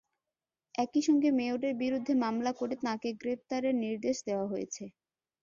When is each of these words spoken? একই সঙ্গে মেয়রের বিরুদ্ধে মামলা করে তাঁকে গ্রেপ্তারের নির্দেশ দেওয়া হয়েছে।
একই 0.75 1.01
সঙ্গে 1.07 1.29
মেয়রের 1.33 1.73
বিরুদ্ধে 1.81 2.13
মামলা 2.23 2.51
করে 2.59 2.75
তাঁকে 2.83 3.09
গ্রেপ্তারের 3.21 3.75
নির্দেশ 3.83 4.17
দেওয়া 4.27 4.45
হয়েছে। 4.51 4.83